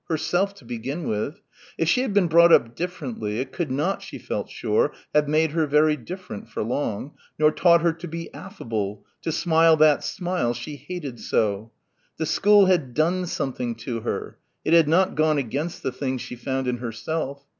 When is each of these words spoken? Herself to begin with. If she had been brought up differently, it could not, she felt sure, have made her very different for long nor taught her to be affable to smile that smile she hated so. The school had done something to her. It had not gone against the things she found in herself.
Herself 0.09 0.55
to 0.55 0.65
begin 0.65 1.07
with. 1.07 1.41
If 1.77 1.87
she 1.87 2.01
had 2.01 2.11
been 2.11 2.25
brought 2.25 2.51
up 2.51 2.75
differently, 2.75 3.39
it 3.39 3.51
could 3.51 3.69
not, 3.69 4.01
she 4.01 4.17
felt 4.17 4.49
sure, 4.49 4.93
have 5.13 5.27
made 5.27 5.51
her 5.51 5.67
very 5.67 5.95
different 5.95 6.49
for 6.49 6.63
long 6.63 7.11
nor 7.37 7.51
taught 7.51 7.81
her 7.81 7.93
to 7.93 8.07
be 8.07 8.33
affable 8.33 9.05
to 9.21 9.31
smile 9.31 9.77
that 9.77 10.03
smile 10.03 10.55
she 10.55 10.75
hated 10.77 11.19
so. 11.19 11.71
The 12.17 12.25
school 12.25 12.65
had 12.65 12.95
done 12.95 13.27
something 13.27 13.75
to 13.85 13.99
her. 13.99 14.39
It 14.65 14.73
had 14.73 14.87
not 14.87 15.13
gone 15.13 15.37
against 15.37 15.83
the 15.83 15.91
things 15.91 16.21
she 16.23 16.35
found 16.35 16.67
in 16.67 16.77
herself. 16.77 17.45